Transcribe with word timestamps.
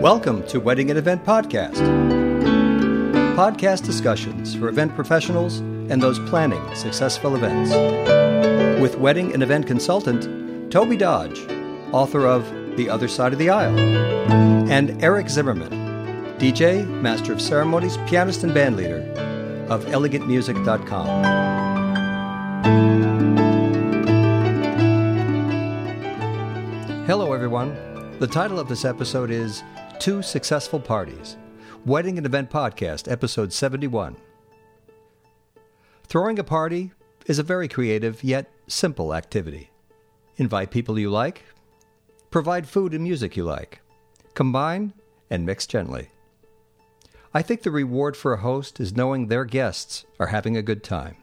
Welcome 0.00 0.46
to 0.46 0.60
Wedding 0.60 0.88
and 0.88 0.98
Event 0.98 1.26
Podcast. 1.26 1.74
Podcast 3.36 3.84
discussions 3.84 4.54
for 4.54 4.70
event 4.70 4.94
professionals 4.94 5.58
and 5.58 6.00
those 6.00 6.18
planning 6.20 6.74
successful 6.74 7.36
events. 7.36 7.70
With 8.80 8.96
wedding 8.96 9.34
and 9.34 9.42
event 9.42 9.66
consultant 9.66 10.72
Tobey 10.72 10.96
Dodge, 10.96 11.46
author 11.92 12.26
of 12.26 12.50
The 12.78 12.88
Other 12.88 13.08
Side 13.08 13.34
of 13.34 13.38
the 13.38 13.50
Aisle, 13.50 13.78
and 14.70 15.04
Eric 15.04 15.28
Zimmerman, 15.28 15.68
DJ, 16.38 16.88
Master 16.88 17.34
of 17.34 17.42
Ceremonies, 17.42 17.98
pianist, 18.06 18.42
and 18.42 18.52
bandleader 18.52 19.06
of 19.68 19.84
elegantmusic.com. 19.84 21.06
Hello, 27.04 27.34
everyone. 27.34 27.76
The 28.18 28.26
title 28.26 28.58
of 28.58 28.68
this 28.68 28.86
episode 28.86 29.30
is 29.30 29.62
Two 30.00 30.22
Successful 30.22 30.80
Parties 30.80 31.36
Wedding 31.84 32.16
and 32.16 32.24
Event 32.24 32.48
Podcast, 32.48 33.12
Episode 33.12 33.52
71. 33.52 34.16
Throwing 36.04 36.38
a 36.38 36.42
party 36.42 36.92
is 37.26 37.38
a 37.38 37.42
very 37.42 37.68
creative 37.68 38.24
yet 38.24 38.50
simple 38.66 39.14
activity. 39.14 39.68
Invite 40.38 40.70
people 40.70 40.98
you 40.98 41.10
like, 41.10 41.42
provide 42.30 42.66
food 42.66 42.94
and 42.94 43.04
music 43.04 43.36
you 43.36 43.44
like, 43.44 43.82
combine 44.32 44.94
and 45.28 45.44
mix 45.44 45.66
gently. 45.66 46.08
I 47.34 47.42
think 47.42 47.60
the 47.60 47.70
reward 47.70 48.16
for 48.16 48.32
a 48.32 48.40
host 48.40 48.80
is 48.80 48.96
knowing 48.96 49.26
their 49.26 49.44
guests 49.44 50.06
are 50.18 50.28
having 50.28 50.56
a 50.56 50.62
good 50.62 50.82
time. 50.82 51.18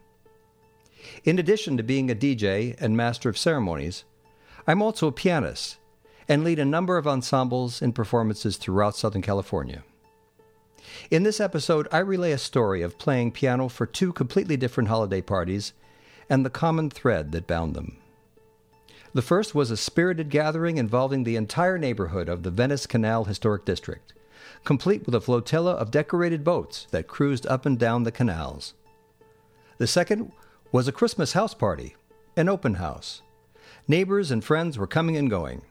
In 1.24 1.40
addition 1.40 1.78
to 1.78 1.84
being 1.84 2.12
a 2.12 2.16
DJ 2.16 2.80
and 2.80 2.96
master 2.96 3.28
of 3.28 3.40
ceremonies, 3.40 4.04
I'm 4.68 4.84
also 4.84 5.08
a 5.08 5.12
pianist 5.12 5.78
and 6.28 6.44
lead 6.44 6.60
a 6.60 6.66
number 6.66 6.98
of 6.98 7.08
ensembles 7.08 7.82
and 7.82 7.96
performances 7.96 8.58
throughout 8.58 8.96
Southern 8.96 9.22
California. 9.22 9.84
In 11.10 11.24
this 11.24 11.40
episode, 11.40 11.88
I 11.92 12.00
relay 12.00 12.32
a 12.32 12.38
story 12.38 12.82
of 12.82 12.98
playing 12.98 13.32
piano 13.32 13.70
for 13.70 13.86
two 13.86 14.12
completely 14.14 14.58
different 14.58 14.90
holiday 14.90 15.22
parties 15.22 15.74
and 16.30 16.46
the 16.46 16.50
common 16.50 16.90
thread 16.90 17.32
that 17.32 17.48
bound 17.48 17.76
them. 17.76 17.98
The 19.14 19.22
first 19.22 19.56
was 19.56 19.72
a 19.72 19.78
spirited 19.78 20.30
gathering 20.30 20.78
involving 20.78 21.24
the 21.24 21.38
entire 21.38 21.78
neighborhood 21.78 22.30
of 22.30 22.44
the 22.44 22.52
Venice 22.52 22.86
Canal 22.86 23.24
Historic 23.24 23.66
District, 23.66 24.14
complete 24.64 25.06
with 25.06 25.16
a 25.16 25.22
flotilla 25.22 25.74
of 25.74 25.92
decorated 25.92 26.44
boats 26.44 26.88
that 26.92 27.08
cruised 27.08 27.48
up 27.48 27.66
and 27.66 27.80
down 27.80 28.04
the 28.04 28.12
canals. 28.12 28.74
The 29.78 29.88
second 29.88 30.32
was 30.72 30.88
a 30.88 30.92
Christmas 30.92 31.34
house 31.34 31.54
party, 31.54 31.96
an 32.36 32.50
open 32.50 32.76
house. 32.76 33.22
Neighbors 33.88 34.32
and 34.32 34.44
friends 34.44 34.78
were 34.78 34.88
coming 34.88 35.16
and 35.16 35.30
going. 35.30 35.62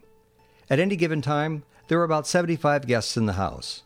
At 0.69 0.81
any 0.81 0.97
given 0.97 1.23
time, 1.23 1.63
there 1.89 1.99
were 1.99 2.05
about 2.05 2.27
75 2.27 2.87
guests 2.87 3.17
in 3.17 3.27
the 3.27 3.35
house. 3.35 3.83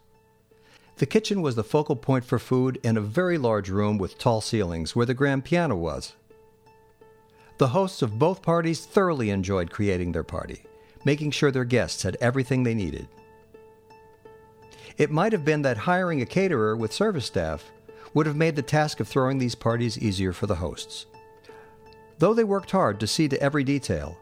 The 0.97 1.07
kitchen 1.07 1.43
was 1.43 1.55
the 1.55 1.65
focal 1.65 1.97
point 1.97 2.25
for 2.25 2.39
food 2.39 2.79
in 2.83 2.97
a 2.97 3.03
very 3.03 3.39
large 3.39 3.69
room 3.71 3.99
with 3.99 4.19
tall 4.19 4.41
ceilings 4.41 4.95
where 4.97 5.07
the 5.07 5.15
grand 5.15 5.45
piano 5.45 5.77
was. 5.77 6.15
The 7.59 7.69
hosts 7.69 8.03
of 8.03 8.19
both 8.19 8.43
parties 8.43 8.85
thoroughly 8.85 9.31
enjoyed 9.31 9.71
creating 9.71 10.13
their 10.13 10.25
party, 10.25 10.63
making 11.05 11.31
sure 11.33 11.51
their 11.51 11.65
guests 11.65 12.03
had 12.03 12.17
everything 12.21 12.63
they 12.63 12.75
needed. 12.75 13.09
It 14.97 15.11
might 15.11 15.33
have 15.33 15.45
been 15.45 15.63
that 15.63 15.79
hiring 15.79 16.21
a 16.21 16.27
caterer 16.27 16.77
with 16.77 16.93
service 16.93 17.27
staff 17.27 17.71
would 18.13 18.27
have 18.27 18.37
made 18.37 18.57
the 18.57 18.63
task 18.63 19.01
of 19.01 19.09
throwing 19.09 19.39
these 19.39 19.55
parties 19.55 19.99
easier 19.99 20.33
for 20.33 20.47
the 20.47 20.57
hosts. 20.57 21.07
Though 22.19 22.35
they 22.35 22.45
worked 22.45 22.71
hard 22.71 23.01
to 23.01 23.07
see 23.07 23.29
to 23.29 23.43
every 23.43 23.65
detail, 23.65 24.19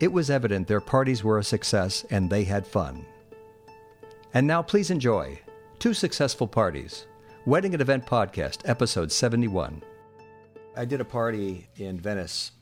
it 0.00 0.12
was 0.12 0.30
evident 0.30 0.66
their 0.66 0.80
parties 0.80 1.22
were 1.22 1.38
a 1.38 1.44
success 1.44 2.04
and 2.10 2.30
they 2.30 2.44
had 2.44 2.66
fun. 2.66 3.04
And 4.32 4.46
now 4.46 4.62
please 4.62 4.90
enjoy 4.90 5.40
Two 5.78 5.94
Successful 5.94 6.46
Parties 6.46 7.06
Wedding 7.46 7.72
and 7.74 7.80
Event 7.80 8.06
Podcast, 8.06 8.58
Episode 8.64 9.12
71. 9.12 9.82
I 10.76 10.84
did 10.84 11.00
a 11.00 11.04
party 11.04 11.68
in 11.76 11.98
Venice 11.98 12.52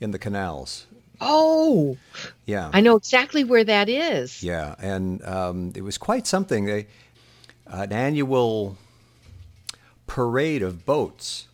in 0.00 0.10
the 0.10 0.18
canals. 0.18 0.86
Oh, 1.20 1.96
Yeah. 2.46 2.70
I 2.72 2.80
know 2.80 2.96
exactly 2.96 3.44
where 3.44 3.62
that 3.64 3.88
is. 3.88 4.42
Yeah, 4.42 4.74
and 4.80 5.24
um, 5.24 5.72
it 5.76 5.82
was 5.82 5.96
quite 5.98 6.26
something. 6.26 6.66
They, 6.66 6.88
an 7.66 7.92
annual 7.92 8.76
parade 10.08 10.62
of 10.62 10.84
boats. 10.84 11.46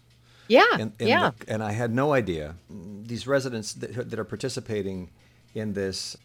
Yeah, 0.48 0.64
in, 0.78 0.92
in 0.98 1.08
yeah. 1.08 1.30
the- 1.38 1.52
and 1.52 1.62
I 1.62 1.72
had 1.72 1.92
no 1.92 2.12
idea. 2.12 2.54
These 2.70 3.26
residents 3.26 3.72
that, 3.74 4.10
that 4.10 4.18
are 4.18 4.24
participating 4.24 5.10
in 5.54 5.74
this 5.74 6.16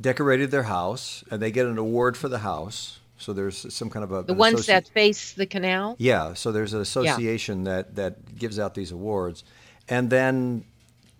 decorated 0.00 0.50
their 0.50 0.64
house, 0.64 1.24
and 1.30 1.40
they 1.40 1.50
get 1.50 1.66
an 1.66 1.78
award 1.78 2.16
for 2.16 2.28
the 2.28 2.40
house. 2.40 2.98
So 3.16 3.32
there's 3.32 3.72
some 3.72 3.90
kind 3.90 4.02
of 4.04 4.10
a 4.12 4.22
the 4.24 4.34
ones 4.34 4.62
associ- 4.62 4.66
that 4.66 4.88
face 4.88 5.32
the 5.32 5.46
canal. 5.46 5.94
yeah. 5.98 6.34
So 6.34 6.50
there's 6.52 6.74
an 6.74 6.80
association 6.80 7.64
that 7.64 7.94
that 7.94 8.36
gives 8.36 8.58
out 8.58 8.74
these 8.74 8.90
awards, 8.92 9.44
and 9.88 10.10
then 10.10 10.64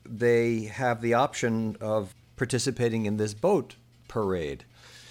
they 0.05 0.65
have 0.65 1.01
the 1.01 1.15
option 1.15 1.77
of 1.81 2.15
participating 2.37 3.07
in 3.07 3.17
this 3.17 3.33
boat 3.33 3.77
parade. 4.09 4.65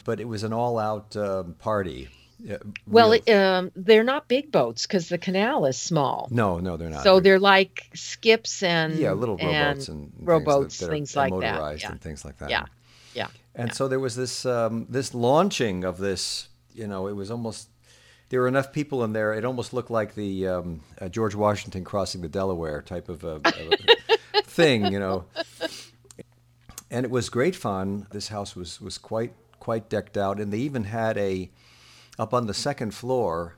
But 0.06 0.20
it 0.20 0.28
was 0.28 0.44
an 0.44 0.52
all-out 0.52 1.16
um, 1.16 1.54
party. 1.54 2.10
Yeah, 2.40 2.58
Well, 2.88 3.14
it, 3.14 3.30
um, 3.30 3.72
they're 3.76 4.04
not 4.04 4.28
big 4.28 4.52
boats 4.52 4.86
because 4.86 5.08
the 5.10 5.18
canal 5.18 5.66
is 5.66 5.78
small. 5.78 6.28
no, 6.32 6.60
no, 6.60 6.76
they're 6.78 6.90
not. 6.90 7.04
So 7.04 7.20
they're 7.20 7.40
like 7.40 7.90
skips 7.94 8.62
and 8.64 8.96
yeah, 8.96 9.14
little 9.14 9.38
rowboats 9.38 9.88
and, 9.88 10.12
things 10.12 10.18
that- 10.20 10.26
rowboats, 10.26 10.80
that 10.80 10.90
are 10.90 10.92
things 10.92 11.16
like 11.16 11.32
that. 11.32 11.54
motorized 11.56 11.84
Yeah. 11.84 11.92
and 11.92 12.02
things 12.02 12.26
like 12.26 12.38
that. 12.40 12.50
Yeah, 12.50 12.66
yeah. 13.14 13.28
And 13.56 13.74
so 13.74 13.88
there 13.88 14.00
was 14.00 14.16
this 14.16 14.46
um, 14.46 14.88
this 14.90 15.14
launching 15.14 15.84
of 15.84 15.98
this. 16.00 16.50
You 16.74 16.88
know, 16.88 17.08
it 17.08 17.14
was 17.16 17.30
almost 17.32 17.70
there 18.30 18.42
were 18.42 18.48
enough 18.48 18.74
people 18.74 19.04
in 19.04 19.14
there. 19.14 19.34
It 19.34 19.46
almost 19.46 19.74
looked 19.74 19.92
like 19.92 20.16
the 20.16 20.48
um, 20.48 20.82
uh, 21.00 21.08
George 21.10 21.36
Washington 21.36 21.84
crossing 21.84 22.22
the 22.22 22.30
Delaware 22.30 22.82
type 22.82 23.10
of 23.10 23.24
a, 23.24 23.40
a 23.46 24.42
thing. 24.44 24.92
You 24.92 25.00
know, 25.00 25.26
and 26.90 27.06
it 27.06 27.12
was 27.12 27.30
great 27.30 27.56
fun. 27.56 28.08
This 28.12 28.30
house 28.30 28.56
was 28.56 28.82
was 28.82 28.98
quite 28.98 29.34
quite 29.60 29.88
decked 29.90 30.18
out, 30.18 30.40
and 30.40 30.52
they 30.52 30.58
even 30.60 30.86
had 30.86 31.18
a 31.18 31.50
up 32.20 32.34
on 32.34 32.48
the 32.48 32.54
second 32.54 32.94
floor 32.94 33.58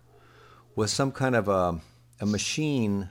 was 0.75 0.91
some 0.91 1.11
kind 1.11 1.35
of 1.35 1.47
a 1.47 1.79
a 2.21 2.25
machine, 2.25 3.09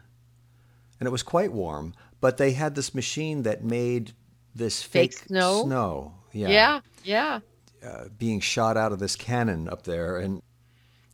and 0.99 1.07
it 1.07 1.11
was 1.11 1.23
quite 1.23 1.53
warm. 1.53 1.95
But 2.21 2.39
they 2.39 2.53
had 2.53 2.75
this 2.75 2.95
machine 2.95 3.43
that 3.43 3.63
made 3.65 4.13
this 4.55 4.83
Fake 4.83 5.13
fake 5.15 5.27
snow? 5.29 5.65
snow. 5.65 6.15
Yeah. 6.33 6.49
Yeah, 6.49 6.81
yeah. 7.05 7.41
Uh, 7.87 8.05
being 8.19 8.41
shot 8.41 8.77
out 8.79 8.93
of 8.93 8.99
this 8.99 9.15
cannon 9.17 9.69
up 9.69 9.83
there, 9.83 10.17
and 10.19 10.41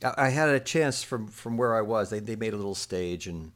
I, 0.04 0.14
I 0.16 0.28
had 0.28 0.48
a 0.50 0.60
chance 0.60 1.02
from 1.02 1.26
from 1.28 1.56
where 1.56 1.74
I 1.74 1.80
was. 1.82 2.10
They 2.10 2.20
they 2.20 2.36
made 2.36 2.52
a 2.52 2.56
little 2.56 2.74
stage 2.76 3.26
and. 3.26 3.52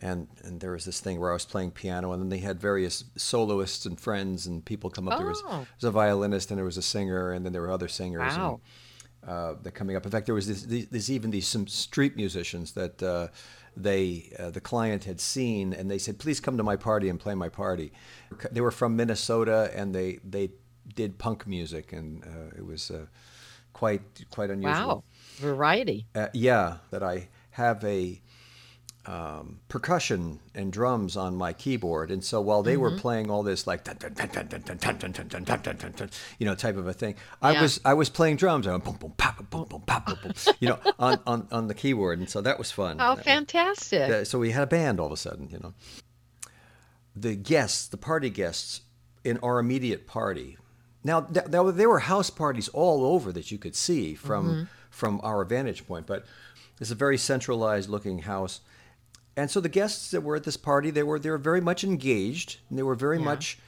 And 0.00 0.26
and 0.42 0.60
there 0.60 0.72
was 0.72 0.84
this 0.84 0.98
thing 0.98 1.20
where 1.20 1.30
I 1.30 1.34
was 1.34 1.44
playing 1.44 1.70
piano, 1.70 2.10
and 2.10 2.20
then 2.20 2.28
they 2.28 2.38
had 2.38 2.60
various 2.60 3.04
soloists 3.16 3.86
and 3.86 3.98
friends 3.98 4.44
and 4.44 4.64
people 4.64 4.90
come 4.90 5.06
up. 5.06 5.18
There 5.18 5.28
was, 5.28 5.40
Oh. 5.46 5.50
there 5.58 5.66
was 5.76 5.84
a 5.84 5.90
violinist, 5.92 6.50
and 6.50 6.58
there 6.58 6.64
was 6.64 6.76
a 6.76 6.82
singer, 6.82 7.30
and 7.30 7.44
then 7.46 7.52
there 7.52 7.62
were 7.62 7.70
other 7.70 7.86
singers. 7.86 8.32
and, 8.34 8.42
Wow. 8.42 8.60
Uh, 9.26 9.54
that 9.62 9.72
coming 9.72 9.96
up. 9.96 10.04
In 10.04 10.10
fact, 10.10 10.26
there 10.26 10.34
was 10.34 10.46
this, 10.46 10.62
these, 10.62 11.10
even 11.10 11.30
these 11.30 11.46
some 11.46 11.66
street 11.66 12.16
musicians 12.16 12.72
that 12.72 13.02
uh, 13.02 13.28
they 13.76 14.32
uh, 14.38 14.50
the 14.50 14.60
client 14.60 15.04
had 15.04 15.20
seen, 15.20 15.72
and 15.72 15.90
they 15.90 15.98
said, 15.98 16.18
"Please 16.18 16.40
come 16.40 16.56
to 16.56 16.62
my 16.62 16.76
party 16.76 17.08
and 17.08 17.18
play 17.18 17.34
my 17.34 17.48
party." 17.48 17.92
They 18.50 18.60
were 18.60 18.70
from 18.70 18.96
Minnesota, 18.96 19.70
and 19.74 19.94
they 19.94 20.18
they 20.24 20.50
did 20.94 21.18
punk 21.18 21.46
music, 21.46 21.92
and 21.92 22.24
uh, 22.24 22.56
it 22.56 22.64
was 22.64 22.90
uh, 22.90 23.06
quite 23.72 24.02
quite 24.30 24.50
unusual. 24.50 24.86
Wow. 24.86 25.04
Variety. 25.38 26.06
Uh, 26.14 26.28
yeah, 26.32 26.78
that 26.90 27.02
I 27.02 27.28
have 27.50 27.84
a 27.84 28.20
um, 29.06 29.60
percussion 29.68 30.40
and 30.54 30.72
drums 30.72 31.16
on 31.16 31.36
my 31.36 31.52
keyboard, 31.52 32.10
and 32.10 32.24
so 32.24 32.40
while 32.40 32.62
they 32.62 32.72
mm-hmm. 32.72 32.82
were 32.82 32.90
playing 32.92 33.30
all 33.30 33.42
this 33.42 33.66
like 33.66 33.86
you 36.38 36.46
know 36.46 36.54
type 36.54 36.76
of 36.76 36.86
a 36.86 36.92
thing, 36.92 37.14
I 37.42 37.60
was 37.60 37.80
I 37.84 37.94
was 37.94 38.08
playing 38.08 38.36
drums. 38.36 38.66
I 38.66 38.76
boom 38.78 38.96
boom 38.96 39.12
pop 39.16 39.50
boom 39.50 39.64
boom 39.64 39.82
pop 39.82 40.06
boom, 40.06 40.32
you 40.60 40.68
know, 40.68 40.78
on, 40.98 41.20
on 41.26 41.48
on 41.52 41.68
the 41.68 41.74
keyboard, 41.74 42.18
and 42.18 42.28
so 42.28 42.40
that 42.40 42.58
was 42.58 42.70
fun. 42.70 42.96
Oh, 42.98 43.16
fantastic! 43.16 44.08
Was, 44.08 44.30
so 44.30 44.38
we 44.38 44.52
had 44.52 44.62
a 44.62 44.66
band 44.66 45.00
all 45.00 45.06
of 45.06 45.12
a 45.12 45.16
sudden, 45.16 45.48
you 45.50 45.58
know. 45.58 45.74
The 47.14 47.36
guests, 47.36 47.86
the 47.86 47.96
party 47.96 48.30
guests 48.30 48.80
in 49.22 49.38
our 49.38 49.58
immediate 49.58 50.06
party. 50.06 50.56
Now, 51.04 51.20
th- 51.20 51.46
now 51.48 51.70
there 51.70 51.88
were 51.88 52.00
house 52.00 52.30
parties 52.30 52.68
all 52.68 53.04
over 53.04 53.30
that 53.32 53.50
you 53.50 53.58
could 53.58 53.76
see 53.76 54.14
from 54.14 54.48
mm-hmm. 54.48 54.62
from 54.90 55.20
our 55.22 55.44
vantage 55.44 55.86
point, 55.86 56.06
but 56.06 56.24
it's 56.80 56.90
a 56.90 56.94
very 56.94 57.18
centralized 57.18 57.88
looking 57.90 58.20
house 58.20 58.60
and 59.36 59.50
so 59.50 59.60
the 59.60 59.68
guests 59.68 60.10
that 60.12 60.20
were 60.22 60.36
at 60.36 60.44
this 60.44 60.56
party, 60.56 60.90
they 60.90 61.02
were 61.02 61.18
they 61.18 61.30
were 61.30 61.38
very 61.38 61.60
much 61.60 61.82
engaged, 61.84 62.58
and 62.68 62.78
they 62.78 62.82
were 62.84 62.94
very 62.94 63.18
Yeah. 63.18 63.24
much 63.24 63.58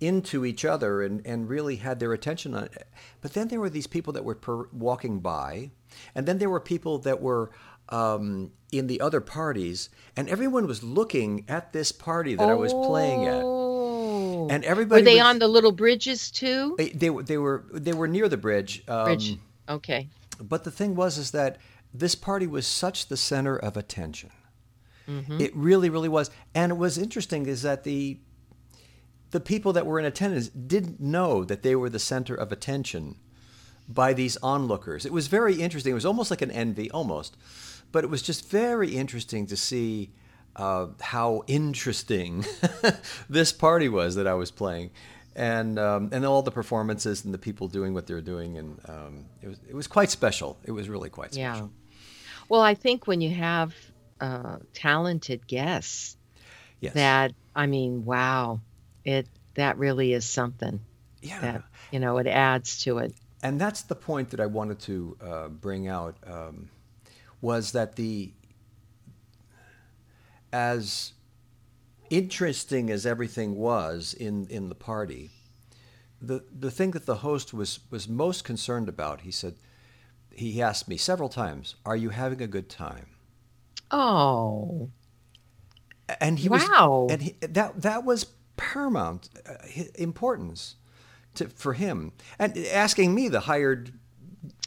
into 0.00 0.44
each 0.44 0.64
other 0.64 1.00
and, 1.02 1.24
and 1.24 1.48
really 1.48 1.76
had 1.76 2.00
their 2.00 2.12
attention 2.12 2.54
on 2.54 2.64
it. 2.64 2.88
But 3.20 3.34
then 3.34 3.46
there 3.48 3.60
were 3.60 3.70
these 3.70 3.86
people 3.86 4.12
that 4.14 4.24
were 4.24 4.34
per, 4.34 4.66
walking 4.72 5.20
by, 5.20 5.70
and 6.14 6.26
then 6.26 6.38
there 6.38 6.50
were 6.50 6.58
people 6.58 6.98
that 7.00 7.20
were 7.22 7.52
um, 7.90 8.50
in 8.72 8.88
the 8.88 9.00
other 9.00 9.20
parties, 9.20 9.90
and 10.16 10.28
everyone 10.28 10.66
was 10.66 10.82
looking 10.82 11.44
at 11.48 11.72
this 11.72 11.92
party 11.92 12.34
that 12.34 12.48
I 12.48 12.54
was 12.54 12.72
playing 12.72 13.26
at. 13.26 13.42
Oh. 13.44 14.48
And 14.50 14.64
everybody 14.64 15.02
Were 15.02 15.04
they 15.04 15.16
was- 15.16 15.26
on 15.26 15.38
the 15.38 15.46
little 15.46 15.72
bridges 15.72 16.30
too? 16.32 16.74
They, 16.78 16.88
they 16.88 17.10
were 17.10 17.22
they 17.22 17.38
were 17.38 17.64
they 17.72 17.92
were 17.92 18.08
near 18.08 18.28
the 18.28 18.36
bridge. 18.36 18.82
Um, 18.88 19.04
Bridge. 19.04 19.36
Okay. 19.68 20.08
But 20.40 20.64
the 20.64 20.70
thing 20.72 20.96
was 20.96 21.16
is 21.16 21.30
that 21.30 21.58
this 21.94 22.16
party 22.16 22.46
was 22.48 22.66
such 22.66 23.06
the 23.06 23.16
center 23.16 23.56
of 23.56 23.76
attention. 23.76 24.30
Mm-hmm. 25.08 25.40
It 25.40 25.54
really, 25.54 25.90
really 25.90 26.08
was. 26.08 26.30
And 26.54 26.72
it 26.72 26.76
was 26.76 26.98
interesting 26.98 27.46
is 27.46 27.62
that 27.62 27.84
the 27.84 28.18
the 29.32 29.40
people 29.40 29.72
that 29.72 29.86
were 29.86 29.98
in 29.98 30.04
attendance 30.04 30.48
didn't 30.48 31.00
know 31.00 31.42
that 31.42 31.62
they 31.62 31.74
were 31.74 31.88
the 31.88 31.98
center 31.98 32.34
of 32.34 32.52
attention 32.52 33.16
by 33.88 34.12
these 34.12 34.36
onlookers. 34.38 35.04
It 35.04 35.12
was 35.12 35.26
very 35.26 35.54
interesting. 35.54 35.92
It 35.92 35.94
was 35.94 36.06
almost 36.06 36.30
like 36.30 36.42
an 36.42 36.50
envy, 36.50 36.90
almost, 36.90 37.36
but 37.90 38.04
it 38.04 38.08
was 38.08 38.22
just 38.22 38.48
very 38.50 38.94
interesting 38.94 39.46
to 39.46 39.56
see 39.56 40.12
uh, 40.56 40.88
how 41.00 41.44
interesting 41.46 42.44
this 43.28 43.52
party 43.52 43.88
was 43.88 44.14
that 44.16 44.26
I 44.26 44.34
was 44.34 44.50
playing, 44.50 44.90
and 45.34 45.78
um, 45.78 46.10
and 46.12 46.24
all 46.26 46.42
the 46.42 46.50
performances 46.50 47.24
and 47.24 47.32
the 47.32 47.38
people 47.38 47.68
doing 47.68 47.94
what 47.94 48.06
they 48.06 48.14
were 48.14 48.20
doing, 48.20 48.58
and 48.58 48.78
um, 48.86 49.24
it 49.40 49.48
was 49.48 49.58
it 49.68 49.74
was 49.74 49.86
quite 49.86 50.10
special. 50.10 50.58
It 50.64 50.72
was 50.72 50.88
really 50.88 51.10
quite 51.10 51.32
special. 51.32 51.42
Yeah. 51.42 51.54
special. 51.54 51.72
Well, 52.48 52.60
I 52.60 52.74
think 52.74 53.06
when 53.06 53.22
you 53.22 53.30
have 53.30 53.74
uh, 54.20 54.58
talented 54.74 55.46
guests, 55.46 56.16
Yes. 56.80 56.94
that 56.94 57.32
I 57.54 57.66
mean, 57.66 58.04
wow, 58.04 58.60
it 59.04 59.26
that 59.54 59.78
really 59.78 60.12
is 60.12 60.24
something 60.24 60.80
yeah. 61.20 61.40
that 61.40 61.62
you 61.92 62.00
know 62.00 62.18
it 62.18 62.26
adds 62.26 62.82
to 62.84 62.98
it. 62.98 63.14
and 63.42 63.60
that's 63.60 63.82
the 63.82 63.94
point 63.94 64.30
that 64.30 64.40
I 64.40 64.46
wanted 64.46 64.78
to 64.80 65.16
uh, 65.20 65.48
bring 65.48 65.86
out 65.88 66.16
um, 66.26 66.70
was 67.40 67.72
that 67.72 67.96
the 67.96 68.32
as 70.52 71.12
interesting 72.10 72.90
as 72.90 73.06
everything 73.06 73.56
was 73.56 74.14
in 74.14 74.46
in 74.48 74.68
the 74.68 74.74
party, 74.74 75.30
the 76.20 76.44
the 76.52 76.70
thing 76.70 76.90
that 76.92 77.06
the 77.06 77.16
host 77.16 77.54
was 77.54 77.80
was 77.90 78.08
most 78.08 78.44
concerned 78.44 78.88
about, 78.88 79.22
he 79.22 79.30
said, 79.30 79.54
he 80.34 80.60
asked 80.62 80.88
me 80.88 80.96
several 80.96 81.28
times, 81.28 81.76
"Are 81.86 81.96
you 81.96 82.10
having 82.10 82.42
a 82.42 82.46
good 82.46 82.68
time?" 82.68 83.06
Oh, 83.92 84.90
and 86.20 86.38
he 86.38 86.48
Wow. 86.48 87.06
was 87.06 87.10
and 87.12 87.22
he, 87.22 87.36
that 87.40 87.80
that 87.82 88.04
was 88.04 88.26
paramount 88.56 89.28
uh, 89.48 89.54
importance 89.94 90.76
to, 91.34 91.48
for 91.48 91.72
him 91.72 92.12
and 92.38 92.56
asking 92.58 93.14
me 93.14 93.28
the 93.28 93.40
hired 93.40 93.92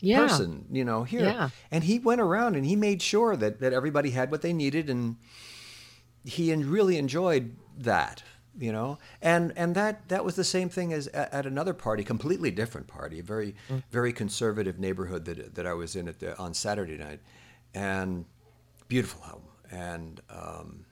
yeah, 0.01 0.25
person 0.25 0.66
you 0.72 0.83
know 0.83 1.04
here 1.04 1.22
Yeah. 1.25 1.50
and 1.72 1.83
he 1.83 2.00
went 2.00 2.22
around 2.22 2.56
and 2.56 2.66
he 2.66 2.75
made 2.75 3.01
sure 3.01 3.36
that 3.36 3.60
that 3.60 3.74
everybody 3.74 4.12
had 4.12 4.31
what 4.31 4.42
they 4.42 4.54
needed 4.54 4.89
and 4.89 5.18
he 6.24 6.54
really 6.56 6.98
enjoyed 6.98 7.56
that 7.78 8.24
you 8.57 8.71
know 8.71 8.98
and 9.21 9.54
and 9.56 9.75
that 9.75 10.07
that 10.10 10.25
was 10.25 10.36
the 10.36 10.44
same 10.44 10.69
thing 10.69 10.92
as 10.94 11.07
at, 11.10 11.31
at 11.33 11.45
another 11.45 11.74
party 11.74 12.04
completely 12.04 12.50
different 12.51 12.88
party 12.88 13.19
a 13.19 13.24
very 13.24 13.56
Mm. 13.69 13.83
very 13.92 14.12
conservative 14.13 14.80
neighborhood 14.80 15.25
that 15.25 15.56
that 15.56 15.68
I 15.68 15.74
was 15.74 15.95
in 15.95 16.07
at 16.07 16.19
the, 16.19 16.38
on 16.39 16.54
Saturday 16.54 16.98
night 16.98 17.19
and 17.74 18.25
beautiful 18.88 19.22
home 19.22 19.42
and 19.72 20.22
um, 20.30 20.86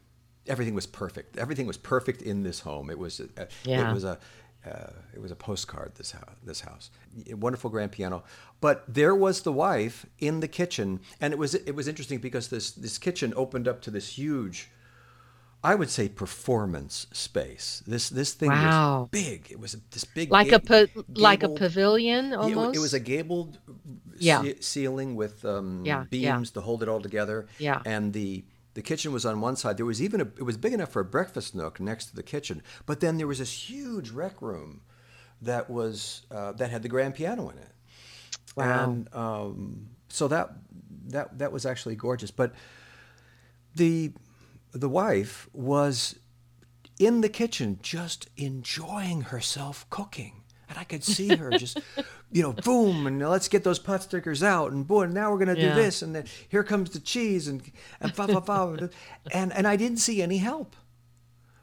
everything 0.47 0.73
was 0.73 0.85
perfect 0.87 1.37
everything 1.37 1.67
was 1.67 1.77
perfect 1.77 2.21
in 2.21 2.43
this 2.43 2.59
home 2.61 2.89
it 2.89 2.97
was 2.97 3.19
a, 3.19 3.47
Yeah. 3.63 3.89
it 3.89 3.93
was 3.93 4.03
a 4.03 4.19
uh, 4.65 4.91
it 5.13 5.21
was 5.21 5.29
a 5.29 5.35
postcard 5.35 5.91
this 5.95 6.11
house, 6.13 6.35
this 6.41 6.61
house 6.61 6.89
A 7.29 7.33
wonderful 7.33 7.69
grand 7.69 7.91
piano 7.91 8.23
but 8.61 8.83
there 8.87 9.13
was 9.13 9.41
the 9.41 9.51
wife 9.51 10.05
in 10.19 10.39
the 10.39 10.47
kitchen 10.47 11.01
and 11.19 11.33
it 11.33 11.37
was 11.37 11.53
it 11.53 11.75
was 11.75 11.87
interesting 11.87 12.19
because 12.19 12.47
this 12.47 12.71
this 12.71 12.97
kitchen 12.97 13.33
opened 13.35 13.67
up 13.67 13.81
to 13.81 13.91
this 13.91 14.17
huge 14.17 14.69
I 15.65 15.75
would 15.75 15.89
say 15.89 16.09
performance 16.09 17.07
space. 17.13 17.83
This 17.87 18.09
this 18.09 18.33
thing 18.33 18.49
Wow. 18.49 19.03
was 19.03 19.09
big. 19.11 19.47
It 19.49 19.61
was 19.61 19.77
this 19.91 20.03
big 20.03 20.29
like 20.29 20.51
a 20.51 20.59
pa- 20.59 20.87
like 21.15 21.41
a 21.41 21.47
pavilion 21.47 22.33
almost. 22.33 22.75
It, 22.75 22.79
was 22.79 22.93
a 22.93 22.99
gabled 22.99 23.59
Yeah. 24.23 24.41
ce- 24.43 24.63
ceiling 24.65 25.15
with 25.15 25.43
um, 25.45 25.83
Yeah, 25.85 26.05
beams 26.09 26.49
yeah. 26.49 26.53
to 26.53 26.61
hold 26.61 26.81
it 26.83 26.89
all 26.89 27.01
together. 27.01 27.47
Yeah. 27.59 27.81
And 27.85 28.13
the 28.13 28.43
the 28.75 28.81
kitchen 28.81 29.11
was 29.13 29.25
on 29.25 29.39
one 29.39 29.55
side. 29.55 29.77
There 29.77 29.85
was 29.85 30.01
even 30.01 30.19
a, 30.21 30.23
it 30.23 30.43
was 30.43 30.57
big 30.57 30.73
enough 30.73 30.91
for 30.91 30.99
a 30.99 31.05
breakfast 31.05 31.53
nook 31.53 31.79
next 31.79 32.05
to 32.07 32.15
the 32.15 32.23
kitchen. 32.23 32.63
But 32.85 32.99
then 33.01 33.17
there 33.17 33.27
was 33.27 33.37
this 33.39 33.69
huge 33.69 34.09
rec 34.09 34.41
room 34.41 34.81
that 35.41 35.69
was 35.69 36.25
uh, 36.31 36.53
that 36.53 36.71
had 36.71 36.81
the 36.81 36.89
grand 36.89 37.13
piano 37.15 37.49
in 37.49 37.57
it. 37.57 37.69
Wow. 38.55 38.83
And 38.83 39.13
um, 39.13 39.87
so 40.09 40.27
that 40.27 40.51
that 41.09 41.37
that 41.39 41.51
was 41.51 41.65
actually 41.65 41.95
gorgeous. 41.95 42.31
But 42.31 42.53
the 43.75 44.13
the 44.71 44.89
wife 44.89 45.49
was 45.53 46.15
in 46.99 47.21
the 47.21 47.29
kitchen 47.29 47.79
just 47.81 48.29
enjoying 48.37 49.21
herself 49.23 49.87
cooking. 49.89 50.42
And 50.69 50.77
I 50.77 50.83
could 50.85 51.03
see 51.03 51.35
her 51.35 51.51
just, 51.51 51.79
you 52.31 52.41
know, 52.41 52.53
boom, 52.53 53.05
and 53.05 53.19
let's 53.29 53.47
get 53.47 53.63
those 53.63 53.79
pot 53.79 54.01
stickers 54.03 54.41
out, 54.41 54.71
and 54.71 54.87
boy, 54.87 55.05
now 55.05 55.31
we're 55.31 55.37
gonna 55.39 55.55
do 55.55 55.73
this, 55.75 56.01
and 56.01 56.15
then 56.15 56.25
here 56.47 56.63
comes 56.63 56.89
the 56.91 56.99
cheese, 56.99 57.47
and 57.47 57.61
and 57.99 58.15
fa 58.15 58.27
fa 58.27 58.41
fa, 58.41 58.89
and 59.31 59.53
and 59.53 59.67
I 59.67 59.75
didn't 59.75 59.97
see 59.97 60.21
any 60.21 60.37
help. 60.37 60.75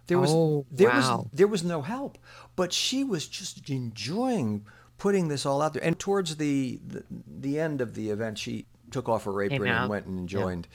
There 0.06 0.19
was 0.19 0.31
Oh, 0.32 0.67
there 0.70 0.88
wow. 0.91 1.17
was 1.19 1.26
there 1.32 1.49
was 1.49 1.64
no 1.64 1.82
help, 1.82 2.19
but 2.56 2.73
she 2.73 3.02
was 3.05 3.26
just 3.26 3.69
enjoying 3.70 4.64
putting 4.99 5.29
this 5.29 5.47
all 5.47 5.62
out 5.62 5.73
there. 5.73 5.82
And 5.85 5.99
towards 5.99 6.37
the 6.37 6.79
the, 6.87 7.05
the 7.26 7.58
end 7.58 7.81
of 7.81 7.94
the 7.94 8.11
event, 8.11 8.38
she 8.38 8.67
took 8.91 9.08
off 9.08 9.25
her 9.25 9.41
apron 9.43 9.62
and 9.82 9.91
went 9.91 10.06
and 10.06 10.29
joined 10.29 10.69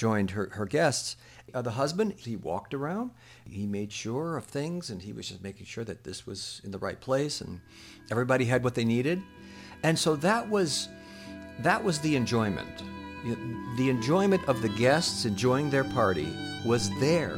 joined 0.00 0.30
her, 0.30 0.48
her 0.52 0.64
guests. 0.64 1.16
Uh, 1.52 1.60
the 1.60 1.72
husband, 1.72 2.14
he 2.16 2.34
walked 2.34 2.72
around, 2.72 3.10
he 3.44 3.66
made 3.66 3.92
sure 3.92 4.38
of 4.38 4.44
things, 4.44 4.88
and 4.88 5.02
he 5.02 5.12
was 5.12 5.28
just 5.28 5.42
making 5.42 5.66
sure 5.66 5.84
that 5.84 6.04
this 6.04 6.26
was 6.26 6.62
in 6.64 6.70
the 6.70 6.78
right 6.78 6.98
place, 6.98 7.42
and 7.42 7.60
everybody 8.10 8.46
had 8.46 8.64
what 8.64 8.74
they 8.74 8.84
needed. 8.84 9.20
And 9.82 9.98
so 9.98 10.16
that 10.16 10.48
was 10.48 10.88
that 11.58 11.84
was 11.84 11.98
the 11.98 12.16
enjoyment. 12.16 12.78
The 13.26 13.36
the 13.76 13.90
enjoyment 13.90 14.42
of 14.48 14.62
the 14.62 14.70
guests 14.70 15.26
enjoying 15.26 15.68
their 15.68 15.84
party 15.84 16.32
was 16.64 16.88
their 16.98 17.34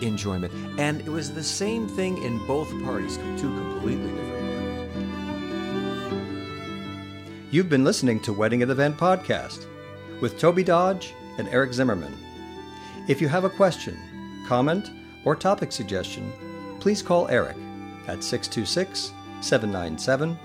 enjoyment, 0.00 0.52
and 0.78 1.00
it 1.00 1.08
was 1.08 1.32
the 1.32 1.42
same 1.42 1.88
thing 1.88 2.22
in 2.22 2.38
both 2.46 2.70
parties, 2.84 3.16
two 3.36 3.52
completely 3.62 4.12
different 4.12 4.44
parties. 4.46 5.02
You've 7.50 7.68
been 7.68 7.84
listening 7.84 8.20
to 8.20 8.32
Wedding 8.32 8.62
at 8.62 8.70
Event 8.70 8.96
podcast 8.96 9.66
with 10.20 10.38
Tobey 10.38 10.62
Dodge 10.62 11.12
and 11.38 11.48
Eric 11.48 11.72
Zimmerman. 11.72 12.16
If 13.08 13.20
you 13.20 13.28
have 13.28 13.44
a 13.44 13.50
question, 13.50 13.96
comment, 14.46 14.90
or 15.24 15.36
topic 15.36 15.72
suggestion, 15.72 16.32
please 16.80 17.02
call 17.02 17.28
Eric 17.28 17.56
at 18.06 18.22
626 18.22 19.12
797 19.40 20.38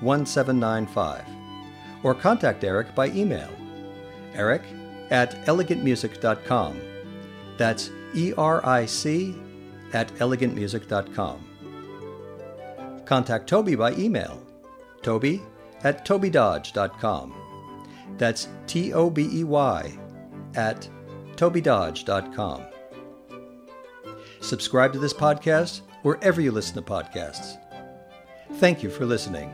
1795 0.00 1.24
or 2.02 2.14
contact 2.14 2.64
Eric 2.64 2.94
by 2.94 3.08
email 3.08 3.50
eric 4.34 4.62
at 5.10 5.34
elegantmusic.com. 5.46 6.80
That's 7.56 7.90
E 8.14 8.32
R 8.36 8.64
I 8.64 8.86
C 8.86 9.34
at 9.92 10.08
elegantmusic.com. 10.14 11.44
Contact 13.04 13.48
Tobey 13.48 13.74
by 13.74 13.92
email 13.94 14.42
tobey 15.02 15.42
at 15.84 16.06
tobeydodge.com. 16.06 17.34
That's 18.16 18.48
T 18.66 18.92
O 18.92 19.10
B 19.10 19.28
E 19.32 19.44
Y 19.44 19.98
at 20.54 20.88
TobeyDodge.com. 21.36 22.64
Subscribe 24.40 24.92
to 24.92 24.98
this 24.98 25.12
podcast 25.12 25.82
wherever 26.02 26.40
you 26.40 26.52
listen 26.52 26.74
to 26.74 26.82
podcasts. 26.82 27.58
Thank 28.54 28.82
you 28.82 28.90
for 28.90 29.04
listening. 29.04 29.52